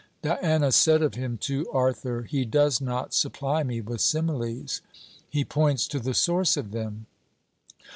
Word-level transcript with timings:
Diana 0.23 0.71
said 0.71 1.03
of 1.03 1.13
him 1.13 1.37
to 1.41 1.69
Arthur: 1.71 2.23
'He 2.23 2.43
does 2.43 2.81
not 2.81 3.13
supply 3.13 3.61
me 3.61 3.81
with 3.81 4.01
similes; 4.01 4.81
he 5.29 5.45
points 5.45 5.87
to 5.89 5.99
the 5.99 6.15
source 6.15 6.57
of 6.57 6.71
them.' 6.71 7.05